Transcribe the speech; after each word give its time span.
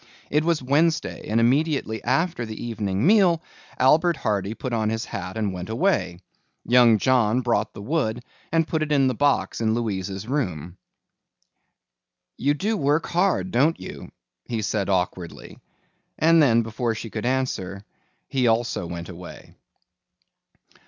It 0.31 0.43
was 0.43 0.63
Wednesday 0.63 1.27
and 1.27 1.39
immediately 1.39 2.03
after 2.03 2.43
the 2.43 2.59
evening 2.59 3.05
meal 3.05 3.43
Albert 3.77 4.17
Hardy 4.17 4.55
put 4.55 4.73
on 4.73 4.89
his 4.89 5.05
hat 5.05 5.37
and 5.37 5.53
went 5.53 5.69
away. 5.69 6.17
Young 6.65 6.97
John 6.97 7.41
brought 7.41 7.75
the 7.75 7.83
wood 7.83 8.23
and 8.51 8.67
put 8.67 8.81
it 8.81 8.91
in 8.91 9.05
the 9.05 9.13
box 9.13 9.61
in 9.61 9.75
Louise's 9.75 10.27
room. 10.27 10.77
"You 12.35 12.55
do 12.55 12.75
work 12.77 13.05
hard, 13.09 13.51
don't 13.51 13.79
you?" 13.79 14.11
he 14.45 14.63
said 14.63 14.89
awkwardly, 14.89 15.59
and 16.17 16.41
then 16.41 16.63
before 16.63 16.95
she 16.95 17.11
could 17.11 17.27
answer 17.27 17.85
he 18.27 18.47
also 18.47 18.87
went 18.87 19.07
away. 19.09 19.53